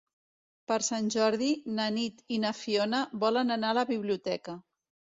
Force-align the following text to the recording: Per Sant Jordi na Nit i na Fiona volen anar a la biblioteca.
Per 0.71 0.77
Sant 0.87 1.11
Jordi 1.17 1.51
na 1.81 1.87
Nit 1.99 2.25
i 2.39 2.41
na 2.47 2.57
Fiona 2.65 3.05
volen 3.27 3.61
anar 3.61 3.75
a 3.75 3.81
la 3.83 3.89
biblioteca. 3.95 4.61